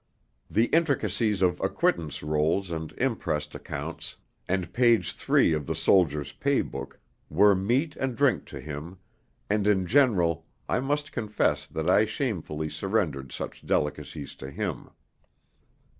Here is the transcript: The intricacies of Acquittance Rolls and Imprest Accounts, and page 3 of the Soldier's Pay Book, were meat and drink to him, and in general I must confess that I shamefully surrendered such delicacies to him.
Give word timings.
The 0.49 0.65
intricacies 0.73 1.43
of 1.43 1.59
Acquittance 1.61 2.23
Rolls 2.23 2.71
and 2.71 2.91
Imprest 2.97 3.53
Accounts, 3.53 4.17
and 4.49 4.73
page 4.73 5.13
3 5.13 5.53
of 5.53 5.67
the 5.67 5.75
Soldier's 5.75 6.31
Pay 6.31 6.61
Book, 6.63 6.99
were 7.29 7.53
meat 7.53 7.95
and 7.97 8.15
drink 8.17 8.45
to 8.45 8.59
him, 8.59 8.97
and 9.47 9.67
in 9.67 9.85
general 9.85 10.47
I 10.67 10.79
must 10.79 11.11
confess 11.11 11.67
that 11.67 11.87
I 11.87 12.05
shamefully 12.05 12.67
surrendered 12.67 13.31
such 13.31 13.63
delicacies 13.63 14.33
to 14.37 14.49
him. 14.49 14.89